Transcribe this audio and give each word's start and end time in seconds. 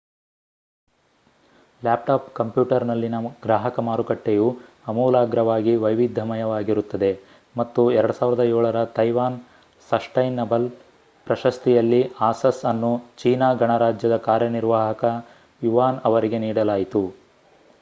laptop 1.81 2.29
ಕಂಪ್ಯೂಟರ್‌ನಲ್ಲಿನ 2.33 3.15
ಗ್ರಾಹಕ 3.43 3.79
ಮಾರುಕಟ್ಟೆಯು 3.79 4.47
ಆಮೂಲಾಗ್ರವಾಗಿ 4.87 5.73
ವೈವಿಧ್ಯಮಯವಾಗಿರುತ್ತದೆ 5.83 7.11
ಮತ್ತು 7.55 7.83
2007 7.97 8.47
ರ 8.75 8.95
ತೈವಾನ್ 8.97 9.37
ಸಸ್ಟೈನಬಲ್ 9.89 10.67
ಪ್ರಶಸ್ತಿಯಲ್ಲಿ 11.27 12.01
ಆಸಸ್ 12.29 12.63
ಅನ್ನು 12.65 12.91
ಚೀನಾ 13.19 13.51
ಗಣರಾಜ್ಯದ 13.61 14.17
ಕಾರ್ಯನಿರ್ವಾಹಕ 14.27 15.03
ಯುವಾನ್ 15.61 16.01
ಅವರಿಗೆ 16.09 16.39
ನೀಡಲಾಯಿತು 16.41 17.03